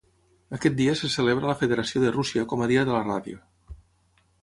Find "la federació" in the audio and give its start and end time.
1.53-2.03